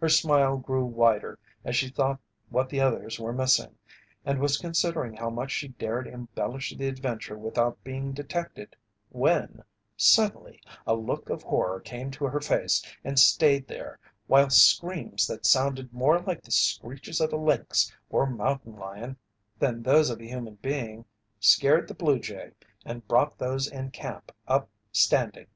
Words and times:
Her 0.00 0.08
smile 0.08 0.58
grew 0.58 0.84
wider 0.84 1.40
as 1.64 1.74
she 1.74 1.88
thought 1.88 2.20
what 2.50 2.68
the 2.68 2.80
others 2.80 3.18
were 3.18 3.32
missing, 3.32 3.74
and 4.24 4.38
was 4.38 4.58
considering 4.58 5.14
how 5.14 5.28
much 5.28 5.50
she 5.50 5.66
dared 5.66 6.06
embellish 6.06 6.76
the 6.76 6.86
adventure 6.86 7.36
without 7.36 7.82
being 7.82 8.12
detected, 8.12 8.76
when, 9.08 9.64
suddenly, 9.96 10.60
a 10.86 10.94
look 10.94 11.30
of 11.30 11.42
horror 11.42 11.80
came 11.80 12.12
to 12.12 12.26
her 12.26 12.38
face 12.40 12.80
and 13.02 13.18
stayed 13.18 13.66
there, 13.66 13.98
while 14.28 14.50
screams 14.50 15.26
that 15.26 15.44
sounded 15.44 15.92
more 15.92 16.20
like 16.20 16.44
the 16.44 16.52
screeches 16.52 17.20
of 17.20 17.32
a 17.32 17.36
lynx 17.36 17.92
or 18.08 18.24
mountain 18.24 18.76
lion 18.76 19.16
than 19.58 19.82
those 19.82 20.10
of 20.10 20.20
a 20.20 20.28
human 20.28 20.54
being 20.62 21.04
scared 21.40 21.88
the 21.88 21.92
blue 21.94 22.20
jay 22.20 22.52
and 22.84 23.08
brought 23.08 23.36
those 23.36 23.66
in 23.66 23.90
camp 23.90 24.30
up 24.46 24.70
standing. 24.92 25.48